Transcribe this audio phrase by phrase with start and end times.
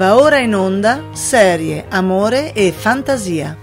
[0.00, 3.59] Va ora in onda serie Amore e Fantasia.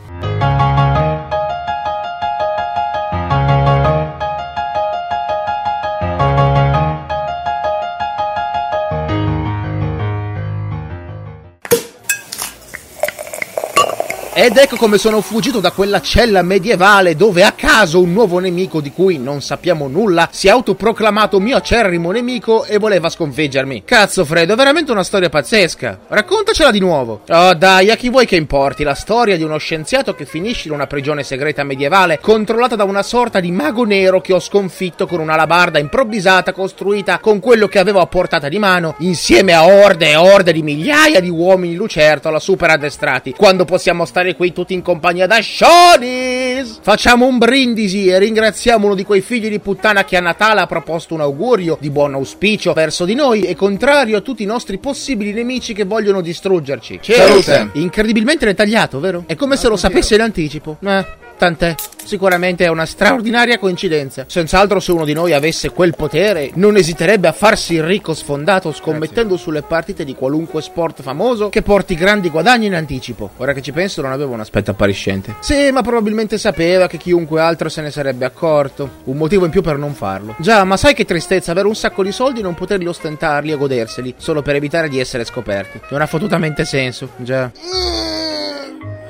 [14.47, 18.79] Ed ecco come sono fuggito da quella cella medievale dove a caso un nuovo nemico
[18.79, 23.83] di cui non sappiamo nulla si è autoproclamato mio acerrimo nemico e voleva sconfiggermi.
[23.83, 25.99] Cazzo Fredo, è veramente una storia pazzesca.
[26.07, 27.23] Raccontacela di nuovo.
[27.27, 30.73] Oh dai, a chi vuoi che importi la storia di uno scienziato che finisce in
[30.75, 35.19] una prigione segreta medievale controllata da una sorta di mago nero che ho sconfitto con
[35.19, 40.11] una labarda improvvisata costruita con quello che avevo a portata di mano insieme a orde
[40.11, 44.81] e orde di migliaia di uomini lucertola super addestrati quando possiamo stare qui tutti in
[44.81, 46.79] compagnia da Shonis.
[46.81, 50.67] Facciamo un brindisi e ringraziamo uno di quei figli di puttana che a Natale ha
[50.67, 54.77] proposto un augurio di buon auspicio verso di noi e contrario a tutti i nostri
[54.77, 56.99] possibili nemici che vogliono distruggerci.
[57.02, 57.71] Salute.
[57.73, 59.23] Incredibilmente dettagliato, vero?
[59.25, 60.77] È come se lo sapesse in anticipo.
[60.81, 61.27] Eh.
[61.38, 64.25] Tant'è, sicuramente è una straordinaria coincidenza.
[64.27, 69.38] Senz'altro se uno di noi avesse quel potere, non esiterebbe a farsi ricco sfondato scommettendo
[69.38, 73.29] sulle partite di qualunque sport famoso che porti grandi guadagni in anticipo.
[73.38, 75.35] Ora che ci penso non aveva un aspetto appariscente.
[75.39, 78.89] Sì, ma probabilmente sapeva che chiunque altro se ne sarebbe accorto.
[79.03, 80.35] Un motivo in più per non farlo.
[80.39, 83.57] Già, ma sai che tristezza avere un sacco di soldi e non poterli ostentarli e
[83.57, 85.81] goderseli, solo per evitare di essere scoperti.
[85.91, 87.51] Non ha fottutamente senso, già.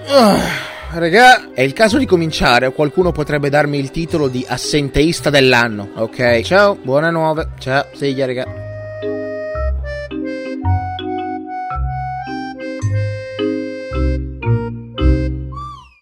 [0.10, 0.67] Ah.
[0.90, 5.90] Regà, è il caso di cominciare qualcuno potrebbe darmi il titolo di assenteista dell'anno.
[5.96, 7.50] Ok, ciao, buone nuove.
[7.60, 8.46] Ciao, sigla, regà.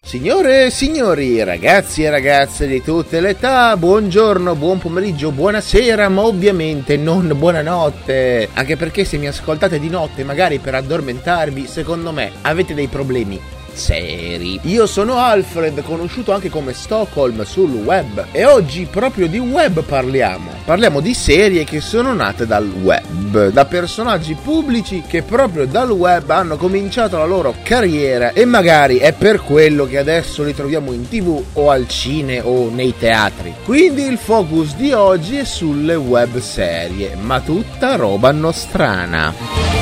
[0.02, 6.22] Signore e signori, ragazzi e ragazze di tutte le età, buongiorno, buon pomeriggio, buonasera, ma
[6.22, 8.48] ovviamente non buonanotte.
[8.54, 13.55] Anche perché se mi ascoltate di notte, magari per addormentarvi, secondo me avete dei problemi
[13.76, 14.58] seri.
[14.62, 20.50] Io sono Alfred, conosciuto anche come Stockholm sul web e oggi proprio di web parliamo.
[20.64, 26.28] Parliamo di serie che sono nate dal web, da personaggi pubblici che proprio dal web
[26.30, 31.08] hanno cominciato la loro carriera e magari è per quello che adesso li troviamo in
[31.08, 33.54] tv o al cine o nei teatri.
[33.64, 39.75] Quindi il focus di oggi è sulle web serie, ma tutta roba nostrana.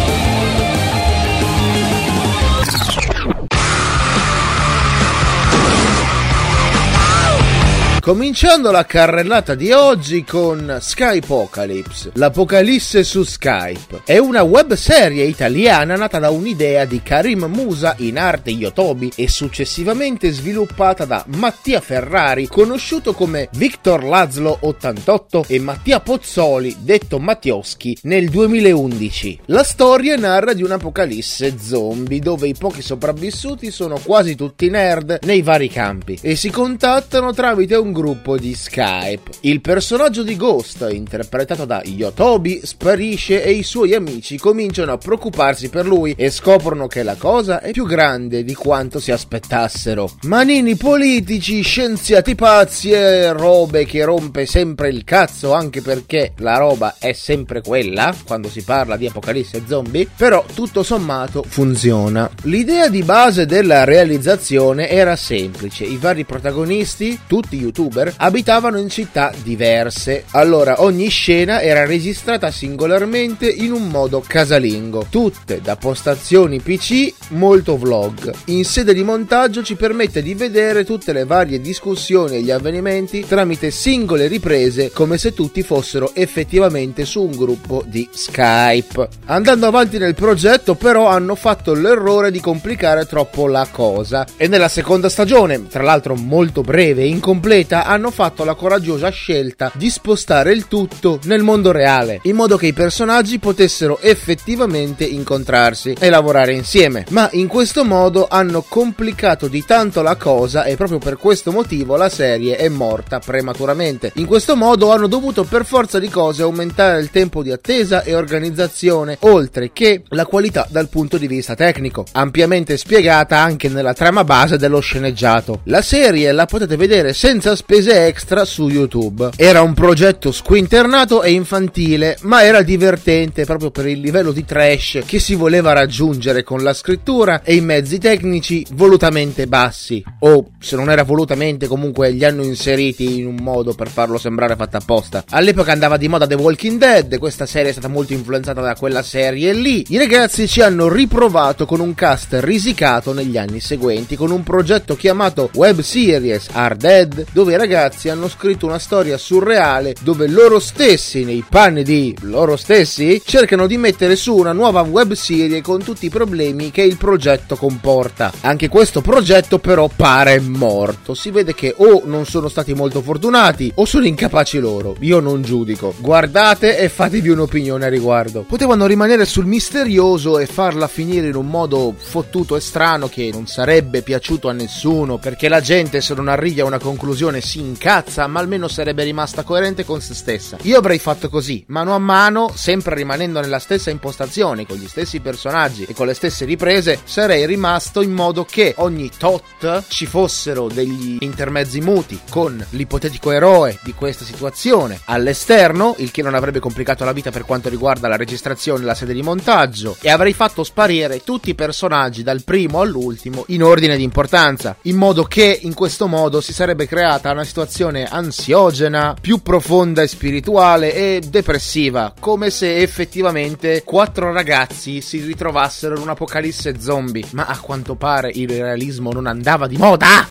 [8.05, 14.03] Cominciando la carrellata di oggi con Skypocalypse, l'apocalisse su Skype.
[14.05, 19.27] È una web serie italiana nata da un'idea di Karim Musa in arte Yotobi e
[19.27, 27.97] successivamente sviluppata da Mattia Ferrari, conosciuto come Victor Lazlo 88 e Mattia Pozzoli, detto Mattioschi,
[28.03, 29.41] nel 2011.
[29.47, 35.41] La storia narra di un'apocalisse zombie dove i pochi sopravvissuti sono quasi tutti nerd nei
[35.41, 39.31] vari campi e si contattano tramite un gruppo di Skype.
[39.41, 45.71] Il personaggio di Ghost, interpretato da Yotobi, sparisce e i suoi amici cominciano a preoccuparsi
[45.71, 50.11] per lui e scoprono che la cosa è più grande di quanto si aspettassero.
[50.25, 56.97] Manini politici, scienziati pazzi e robe che rompe sempre il cazzo anche perché la roba
[56.99, 62.29] è sempre quella quando si parla di apocalisse zombie, però tutto sommato funziona.
[62.43, 68.89] L'idea di base della realizzazione era semplice, i vari protagonisti, tutti youtuber youtuber abitavano in
[68.89, 70.25] città diverse.
[70.31, 77.77] Allora ogni scena era registrata singolarmente in un modo casalingo, tutte da postazioni PC molto
[77.77, 78.33] vlog.
[78.47, 83.25] In sede di montaggio ci permette di vedere tutte le varie discussioni e gli avvenimenti
[83.27, 89.09] tramite singole riprese come se tutti fossero effettivamente su un gruppo di Skype.
[89.27, 94.69] Andando avanti nel progetto però hanno fatto l'errore di complicare troppo la cosa e nella
[94.69, 99.91] seconda stagione, tra l'altro molto breve e incompleta, vita hanno fatto la coraggiosa scelta di
[99.91, 106.09] spostare il tutto nel mondo reale, in modo che i personaggi potessero effettivamente incontrarsi e
[106.09, 107.05] lavorare insieme.
[107.11, 111.97] Ma in questo modo hanno complicato di tanto la cosa e proprio per questo motivo
[111.97, 114.13] la serie è morta prematuramente.
[114.15, 118.15] In questo modo hanno dovuto per forza di cose aumentare il tempo di attesa e
[118.15, 124.23] organizzazione, oltre che la qualità dal punto di vista tecnico, ampiamente spiegata anche nella trama
[124.23, 125.61] base dello sceneggiato.
[125.65, 129.31] La serie la potete vedere senza spoiler spese extra su YouTube.
[129.37, 135.01] Era un progetto squinternato e infantile, ma era divertente proprio per il livello di trash
[135.07, 140.05] che si voleva raggiungere con la scrittura e i mezzi tecnici volutamente bassi.
[140.21, 144.57] O se non era volutamente, comunque li hanno inseriti in un modo per farlo sembrare
[144.57, 145.25] fatto apposta.
[145.31, 149.03] All'epoca andava di moda The Walking Dead, questa serie è stata molto influenzata da quella
[149.03, 149.87] serie lì.
[149.89, 154.97] I ragazzi ci hanno riprovato con un cast risicato negli anni seguenti, con un progetto
[154.97, 160.59] chiamato Web Series Are Dead, dove i ragazzi hanno scritto una storia surreale dove loro
[160.59, 165.83] stessi, nei panni di loro stessi, cercano di mettere su una nuova web serie con
[165.83, 168.33] tutti i problemi che il progetto comporta.
[168.41, 171.15] Anche questo progetto però pare morto.
[171.15, 174.97] Si vede che o non sono stati molto fortunati o sono incapaci loro.
[175.01, 175.95] Io non giudico.
[175.99, 178.43] Guardate e fatevi un'opinione a riguardo.
[178.43, 183.47] Potevano rimanere sul misterioso e farla finire in un modo fottuto e strano che non
[183.47, 188.27] sarebbe piaciuto a nessuno perché la gente se non arrivi a una conclusione si incazza
[188.27, 190.57] ma almeno sarebbe rimasta coerente con se stessa.
[190.63, 195.21] Io avrei fatto così, mano a mano, sempre rimanendo nella stessa impostazione, con gli stessi
[195.21, 200.69] personaggi e con le stesse riprese, sarei rimasto in modo che ogni tot ci fossero
[200.69, 207.05] degli intermezzi muti con l'ipotetico eroe di questa situazione all'esterno, il che non avrebbe complicato
[207.05, 210.65] la vita per quanto riguarda la registrazione e la sede di montaggio, e avrei fatto
[210.65, 215.75] sparire tutti i personaggi dal primo all'ultimo in ordine di importanza, in modo che in
[215.75, 222.51] questo modo si sarebbe creata una situazione ansiogena, più profonda e spirituale e depressiva, come
[222.51, 229.13] se effettivamente quattro ragazzi si ritrovassero in un'apocalisse zombie, ma a quanto pare il realismo
[229.13, 230.27] non andava di moda.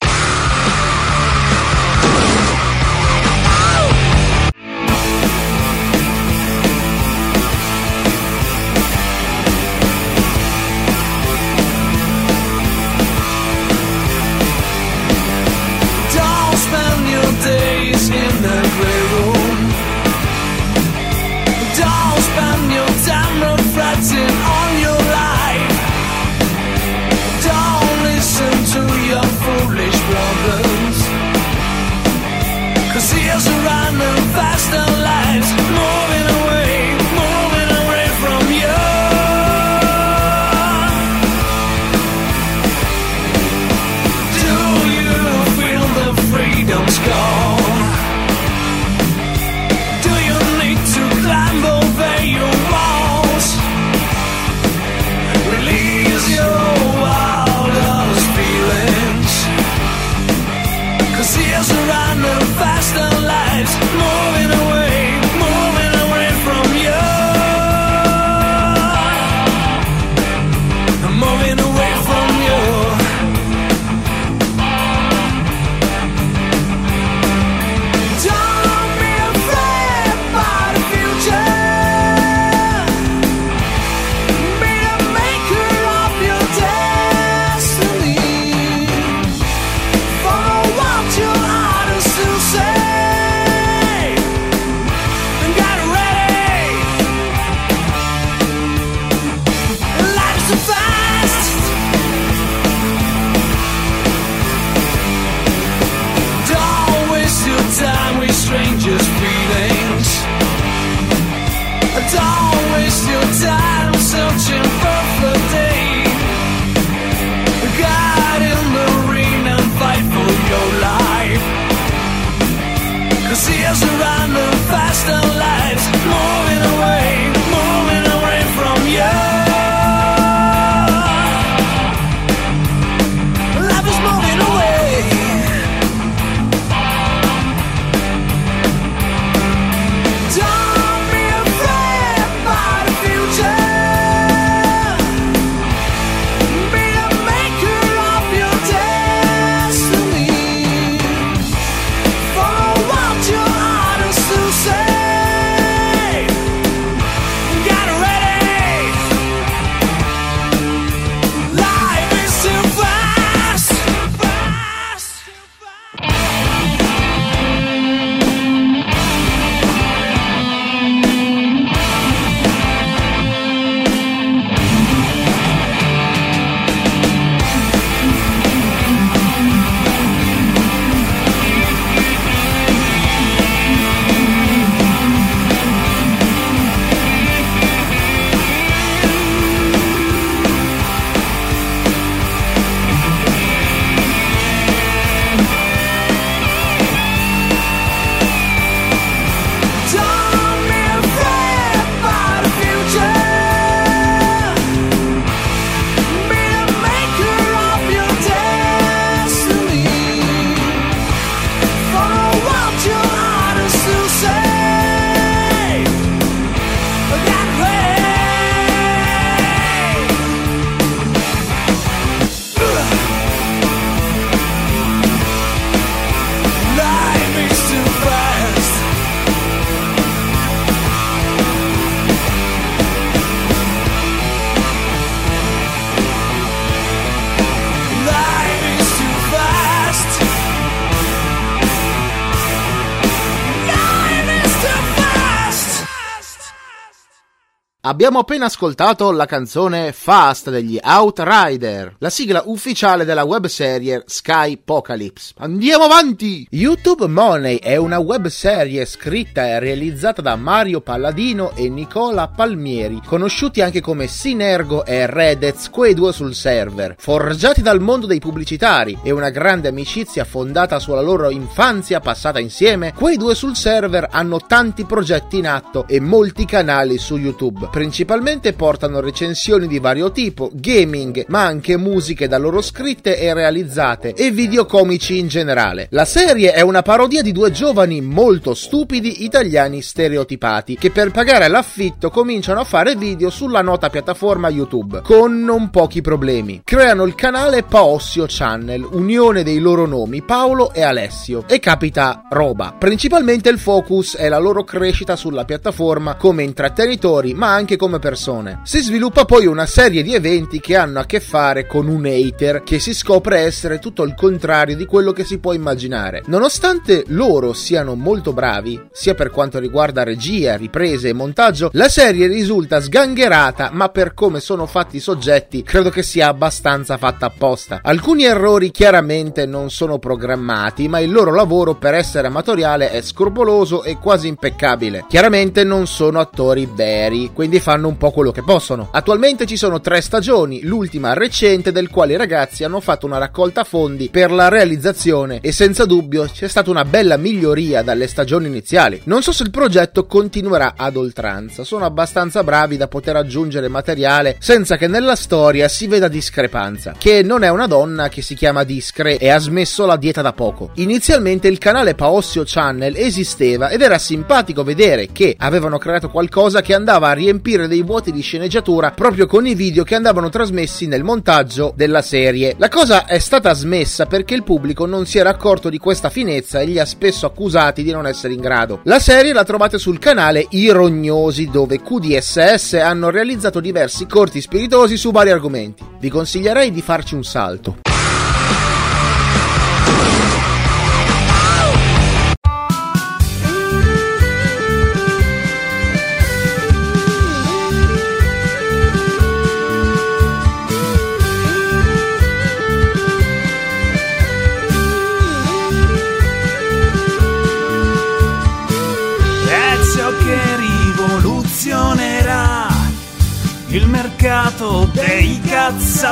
[247.86, 255.34] Abbiamo appena ascoltato la canzone Fast degli Outrider, la sigla ufficiale della webserie Sky Apocalypse.
[255.40, 256.48] Andiamo avanti!
[256.50, 263.60] YouTube Money è una webserie scritta e realizzata da Mario Palladino e Nicola Palmieri, conosciuti
[263.60, 266.96] anche come Sinergo e Redez, quei due sul server.
[266.98, 272.94] Forgiati dal mondo dei pubblicitari e una grande amicizia fondata sulla loro infanzia passata insieme,
[272.94, 278.54] quei due sul server hanno tanti progetti in atto e molti canali su YouTube principalmente
[278.54, 284.30] portano recensioni di vario tipo, gaming, ma anche musiche da loro scritte e realizzate e
[284.30, 285.88] video comici in generale.
[285.90, 291.48] La serie è una parodia di due giovani molto stupidi italiani stereotipati che per pagare
[291.48, 296.62] l'affitto cominciano a fare video sulla nota piattaforma YouTube con non pochi problemi.
[296.64, 302.76] Creano il canale Paossio Channel, unione dei loro nomi Paolo e Alessio e capita roba.
[302.78, 308.00] Principalmente il focus è la loro crescita sulla piattaforma come intrattenitori ma anche anche come
[308.00, 308.60] persone.
[308.64, 312.62] Si sviluppa poi una serie di eventi che hanno a che fare con un hater
[312.62, 316.24] che si scopre essere tutto il contrario di quello che si può immaginare.
[316.26, 322.28] Nonostante loro siano molto bravi, sia per quanto riguarda regia, riprese e montaggio, la serie
[322.28, 327.80] risulta sgangherata, ma per come sono fatti i soggetti, credo che sia abbastanza fatta apposta.
[327.82, 333.84] Alcuni errori chiaramente non sono programmati, ma il loro lavoro per essere amatoriale è scrupoloso
[333.84, 335.06] e quasi impeccabile.
[335.08, 338.90] Chiaramente non sono attori veri, quindi quindi fanno un po' quello che possono.
[338.92, 343.64] Attualmente ci sono tre stagioni, l'ultima recente del quale i ragazzi hanno fatto una raccolta
[343.64, 349.02] fondi per la realizzazione e senza dubbio c'è stata una bella miglioria dalle stagioni iniziali.
[349.04, 354.38] Non so se il progetto continuerà ad oltranza, sono abbastanza bravi da poter aggiungere materiale
[354.40, 358.64] senza che nella storia si veda discrepanza, che non è una donna che si chiama
[358.64, 360.72] Discre e ha smesso la dieta da poco.
[360.76, 366.74] Inizialmente il canale Paossio Channel esisteva ed era simpatico vedere che avevano creato qualcosa che
[366.74, 370.88] andava a riempire riempire dei vuoti di sceneggiatura proprio con i video che andavano trasmessi
[370.88, 372.56] nel montaggio della serie.
[372.58, 376.62] La cosa è stata smessa perché il pubblico non si era accorto di questa finezza
[376.62, 378.80] e li ha spesso accusati di non essere in grado.
[378.86, 384.96] La serie la trovate sul canale I Rognosi dove QDSS hanno realizzato diversi corti spiritosi
[384.96, 385.84] su vari argomenti.
[386.00, 387.93] Vi consiglierei di farci un salto.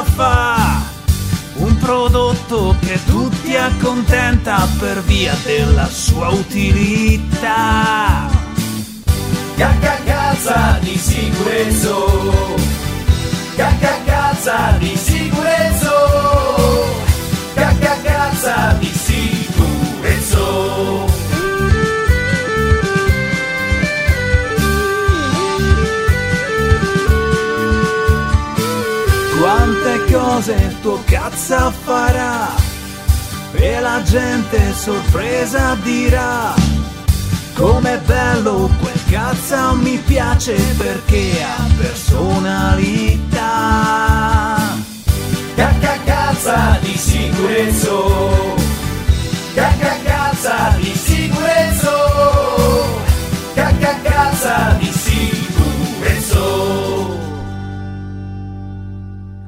[0.02, 0.90] Cazzafà
[1.56, 8.28] un prodotto che tutti accontenta per via della sua utilità.
[9.56, 11.96] Cacca di sicurezza,
[13.56, 15.94] cacca di sicurezza,
[17.54, 19.52] cacca di sicurezza.
[30.12, 32.50] Cose tuo cazzo farà.
[33.54, 36.54] E la gente sorpresa dirà
[37.54, 43.40] com'è bello quel cazzo mi piace perché ha personalità.
[45.56, 47.90] Cacca cazza di sicurezza.
[49.54, 50.01] Cacca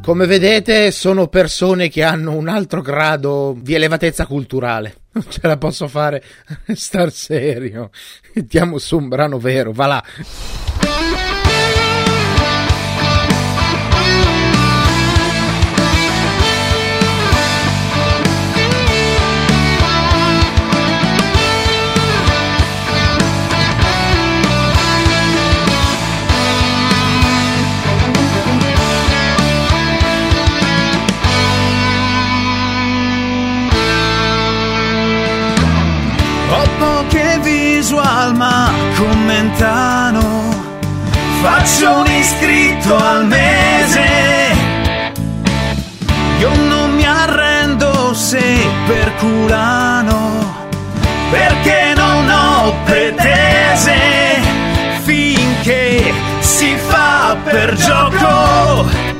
[0.03, 4.97] Come vedete, sono persone che hanno un altro grado di elevatezza culturale.
[5.13, 6.21] Non ce la posso fare.
[6.75, 7.89] Star serio.
[8.33, 10.03] Mettiamo su un brano vero, va là.
[53.73, 54.41] Pretese
[55.01, 59.12] Finché si fa per gioco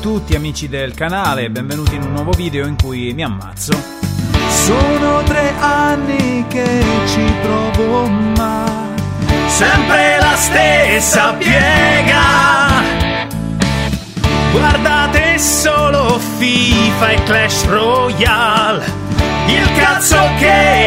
[0.00, 3.72] tutti amici del canale, benvenuti in un nuovo video in cui mi ammazzo.
[4.48, 8.64] Sono tre anni che ci provo ma
[9.46, 12.82] Sempre la stessa piega
[14.52, 18.84] Guardate solo FIFA e Clash Royale
[19.46, 20.79] Il cazzo che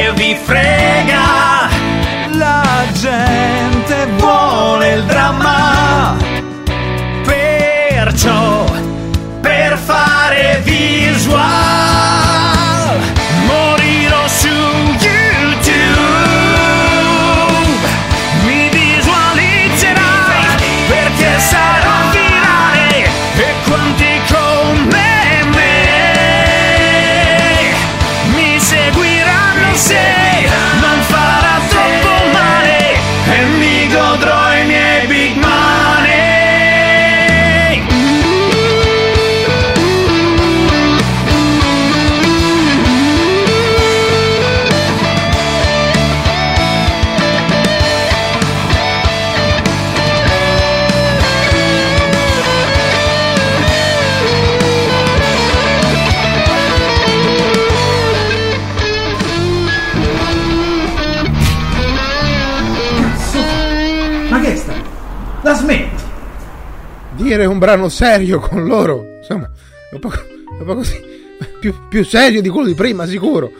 [67.33, 69.49] Dire un brano serio con loro, insomma,
[69.89, 71.01] è un po', è un po' così.
[71.59, 73.51] Più, più serio di quello di prima, sicuro.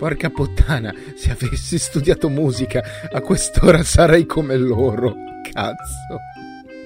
[0.00, 5.14] Porca puttana, se avessi studiato musica a quest'ora sarei come loro.
[5.52, 6.18] Cazzo.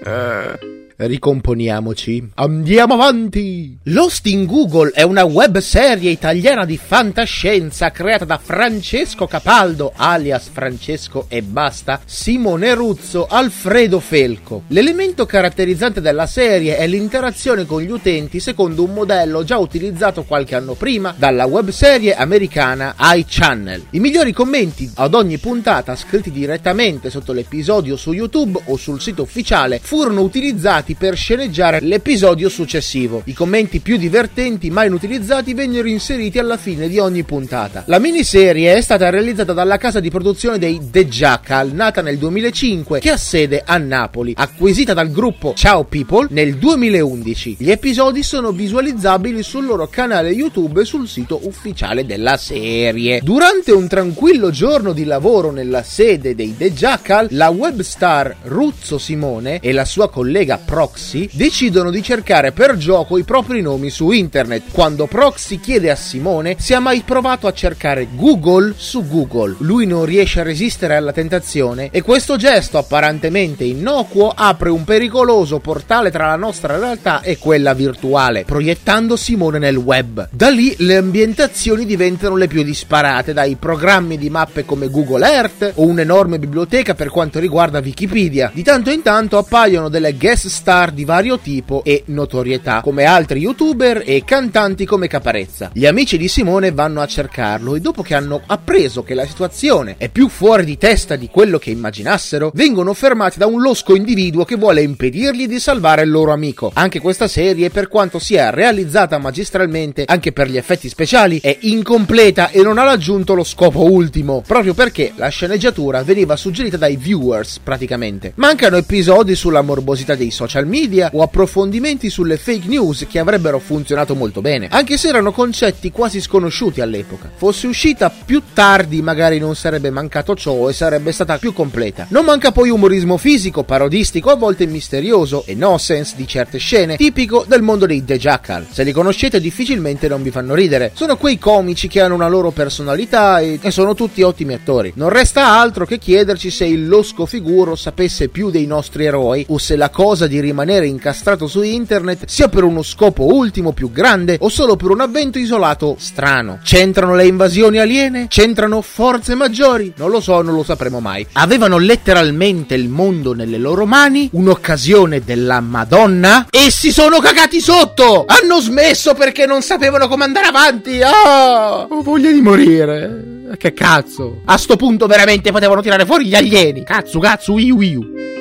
[0.05, 0.86] Eh.
[0.99, 2.31] Ricomponiamoci.
[2.37, 3.77] Andiamo avanti.
[3.85, 10.49] Lost in Google è una web serie italiana di fantascienza creata da Francesco Capaldo, alias
[10.49, 14.63] Francesco e basta, Simone Ruzzo, Alfredo Felco.
[14.69, 20.55] L'elemento caratterizzante della serie è l'interazione con gli utenti secondo un modello già utilizzato qualche
[20.55, 23.89] anno prima dalla webserie americana iChannel.
[23.91, 29.21] I migliori commenti ad ogni puntata scritti direttamente sotto l'episodio su YouTube o sul sito
[29.23, 33.22] ufficiale furono utilizzati per sceneggiare l'episodio successivo.
[33.25, 37.85] I commenti più divertenti mai inutilizzati vennero inseriti alla fine di ogni puntata.
[37.87, 43.01] La miniserie è stata realizzata dalla casa di produzione dei The Jackal, nata nel 2005,
[43.01, 47.57] che ha sede a Napoli, acquisita dal gruppo Ciao People nel 2011.
[47.59, 53.20] Gli episodi sono visualizzabili sul loro canale YouTube e sul sito ufficiale della serie.
[53.22, 58.99] Durante un tranquillo giorno di lavoro nella sede dei The Jackal, la web star Ruzzo
[58.99, 64.11] Simone e la sua collega Proxy decidono di cercare per gioco i propri nomi su
[64.11, 64.65] internet.
[64.73, 69.87] Quando Proxy chiede a Simone se ha mai provato a cercare Google su Google, lui
[69.87, 76.11] non riesce a resistere alla tentazione e questo gesto apparentemente innocuo apre un pericoloso portale
[76.11, 80.29] tra la nostra realtà e quella virtuale, proiettando Simone nel web.
[80.31, 85.73] Da lì le ambientazioni diventano le più disparate, dai programmi di mappe come Google Earth
[85.77, 88.51] o un'enorme biblioteca per quanto riguarda Wikipedia.
[88.53, 93.39] Di tanto in tanto appaiono delle guest star di vario tipo e notorietà, come altri
[93.39, 95.71] youtuber e cantanti come Caparezza.
[95.73, 99.95] Gli amici di Simone vanno a cercarlo e dopo che hanno appreso che la situazione
[99.97, 104.45] è più fuori di testa di quello che immaginassero, vengono fermati da un losco individuo
[104.45, 106.73] che vuole impedirgli di salvare il loro amico.
[106.75, 112.51] Anche questa serie, per quanto sia realizzata magistralmente anche per gli effetti speciali, è incompleta
[112.51, 117.61] e non ha raggiunto lo scopo ultimo, proprio perché la sceneggiatura veniva suggerita dai viewers
[117.61, 118.33] praticamente.
[118.35, 124.14] Mancano episodi sulla morbosità dei social media o approfondimenti sulle fake news che avrebbero funzionato
[124.14, 127.31] molto bene, anche se erano concetti quasi sconosciuti all'epoca.
[127.35, 132.07] Fosse uscita più tardi magari non sarebbe mancato ciò e sarebbe stata più completa.
[132.11, 136.97] Non manca poi umorismo fisico, parodistico, a volte misterioso e no sense di certe scene,
[136.97, 138.66] tipico del mondo dei The Jackal.
[138.71, 140.92] Se li conoscete difficilmente non vi fanno ridere.
[140.95, 144.92] Sono quei comici che hanno una loro personalità e, e sono tutti ottimi attori.
[144.95, 149.59] Non resta altro che chiederci se il losco figuro sapesse più dei nostri eroi o
[149.59, 154.37] se la cosa di rimanere incastrato su internet sia per uno scopo ultimo più grande
[154.41, 156.61] o solo per un avvento isolato strano.
[156.63, 158.27] C'entrano le invasioni aliene?
[158.29, 159.93] C'entrano forze maggiori?
[159.97, 161.27] Non lo so, non lo sapremo mai.
[161.33, 168.25] Avevano letteralmente il mondo nelle loro mani, un'occasione della Madonna e si sono cagati sotto!
[168.27, 171.01] Hanno smesso perché non sapevano come andare avanti!
[171.03, 171.87] Ah!
[171.89, 173.35] Ho voglia di morire!
[173.59, 174.43] Che cazzo?
[174.45, 176.85] A sto punto veramente potevano tirare fuori gli alieni!
[176.85, 178.36] Cazzo, cazzo, iu iu!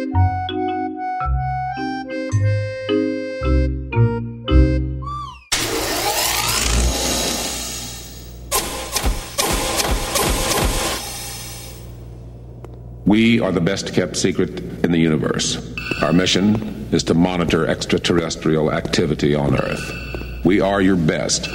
[13.05, 15.57] We are the best kept secret in the universe.
[16.01, 20.41] Our mission is to monitor extraterrestrial activity on Earth.
[20.43, 21.47] We are your best,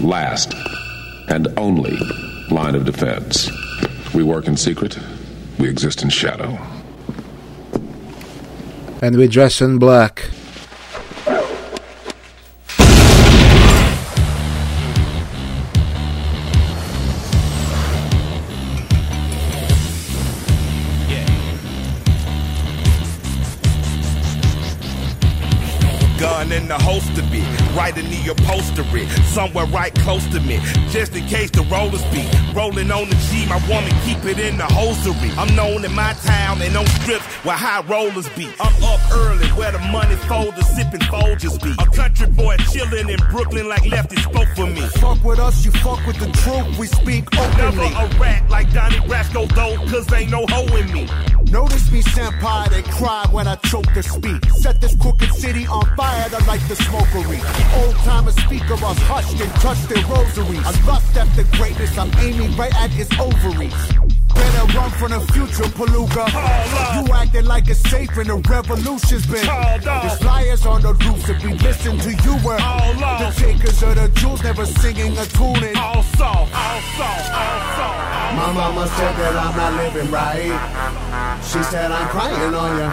[0.00, 0.54] last,
[1.28, 1.96] and only
[2.50, 3.48] line of defense.
[4.12, 4.98] We work in secret,
[5.58, 6.58] we exist in shadow.
[9.00, 10.30] And we dress in black.
[27.18, 31.24] In the holster be right in the upholstery, somewhere right close to me, just in
[31.26, 33.46] case the rollers be rolling on the G.
[33.46, 35.30] My woman keep it in the hosiery.
[35.36, 38.48] I'm known in my town and on strips where high rollers be.
[38.60, 41.72] I'm up early where the money folders sipping Folgers be.
[41.78, 44.82] A country boy chilling in Brooklyn like Lefty spoke for me.
[45.00, 46.78] Fuck with us, you fuck with the truth.
[46.78, 47.90] We speak openly.
[47.90, 51.08] Never a rat like Donnie Brasco though, cause ain't no hoe in me.
[51.52, 54.42] Notice me, senpai, they cry when I choke to speak.
[54.56, 57.40] Set this crooked city on fire to light the smokery.
[57.76, 60.64] Old timers speak of us hushed and touched their rosaries.
[60.64, 63.76] I lust after greatness, I'm aiming right at its ovaries.
[64.34, 66.24] Better run from the future, Palooka.
[66.96, 69.44] You acting like it's safe and the revolution's been.
[69.44, 72.34] There's liars on the roofs if we listen to you.
[72.42, 75.62] We're the takers of the jewels, never singing a tune.
[75.62, 75.76] in.
[75.76, 78.12] All soft, all soft, all soft.
[78.40, 81.11] My mama said that I'm not living right.
[81.44, 82.90] She said I'm crying on you.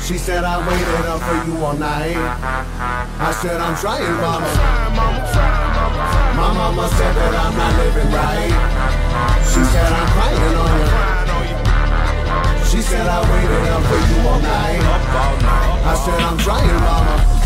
[0.00, 2.16] She said I waited up for you all night.
[2.16, 4.50] I said I'm trying, mama.
[6.36, 8.52] My mama said that I'm not living right.
[9.46, 12.64] She said I'm crying on you.
[12.70, 14.82] She said I waited up for you all night.
[15.84, 17.39] I said I'm trying, mama.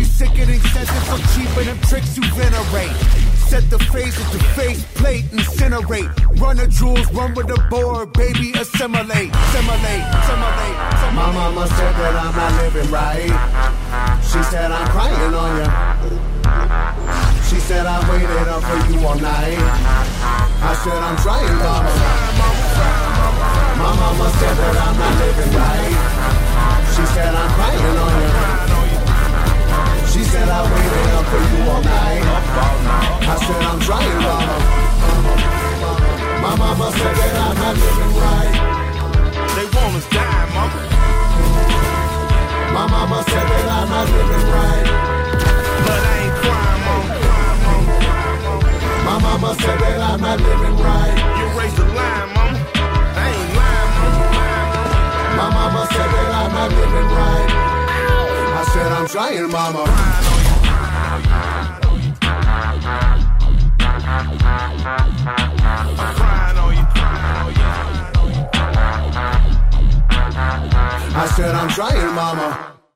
[0.00, 2.96] Every sickening sentence so cheaper than tricks you venerate.
[3.48, 6.08] Set the phases to face plate, incinerate.
[6.40, 10.76] Run the jewels, run with the board, baby, assimilate, assimilate, assimilate.
[11.12, 13.28] My mama said that I'm not living right.
[14.22, 15.68] She said I'm crying on you.
[17.48, 19.58] She said I waited up for you all night.
[20.62, 21.92] I said I'm trying, mama.
[23.76, 25.92] My mama said that I'm not living right.
[26.94, 28.59] She said I'm crying on you.
[30.10, 32.22] She said I waited up for you all night.
[33.30, 34.56] I said I'm trying, mama.
[36.42, 38.54] My mama said that I'm not living right.
[39.54, 40.82] They want us die, mama.
[42.74, 44.86] My mama said that I'm not living right.
[45.86, 47.14] But I ain't crying, mama.
[49.06, 51.16] My mama said that I'm not living right.
[51.38, 52.58] You raised the line, mama.
[53.14, 54.26] I ain't lying, mama.
[55.38, 57.69] My mama said that I'm not living right.
[58.60, 60.10] I I'm trying, mama.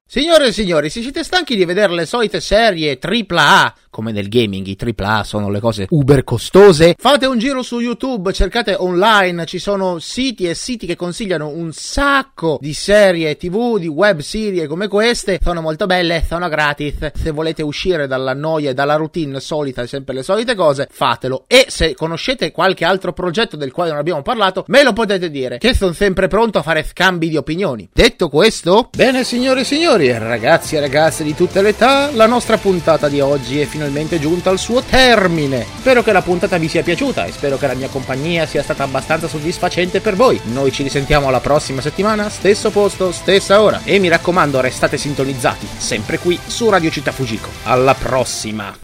[0.06, 4.66] Signore e signori, se siete stanchi di vedere le solite serie AAA, come nel gaming
[4.66, 9.60] i AAA sono le cose uber costose, fate un giro su YouTube, cercate online, ci
[9.60, 14.88] sono siti e siti che consigliano un sacco di serie TV, di web serie come
[14.88, 19.86] queste, sono molto belle, sono gratis, se volete uscire dalla noia e dalla routine solita,
[19.86, 21.44] sempre le solite cose, fatelo.
[21.46, 25.58] E se conoscete qualche altro progetto del quale non abbiamo parlato, me lo potete dire,
[25.58, 27.88] che sono sempre pronto a fare scambi di opinioni.
[27.92, 32.56] Detto questo, bene signore e signori, ragazzi e ragazze di tutte le età, la nostra
[32.56, 35.66] puntata di oggi è finalmente giunta al suo termine.
[35.78, 38.82] Spero che la puntata vi sia piaciuta e spero che la mia compagnia sia stata
[38.82, 40.40] abbastanza soddisfacente per voi.
[40.44, 43.80] Noi ci risentiamo la prossima settimana, stesso posto, stessa ora.
[43.84, 47.48] E mi raccomando, restate sintonizzati, sempre qui su Radio Città Fujiko.
[47.64, 48.74] Alla prossima!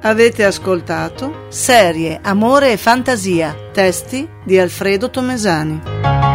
[0.00, 6.25] Avete ascoltato Serie, Amore e Fantasia, testi di Alfredo Tomesani.